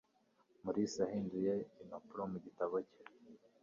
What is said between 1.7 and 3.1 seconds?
impapuro mu gitabo cye.